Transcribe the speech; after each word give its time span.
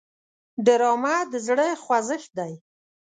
ډرامه 0.65 1.15
د 1.31 1.33
زړه 1.47 1.67
خوځښت 1.83 2.29
دی 2.37 2.53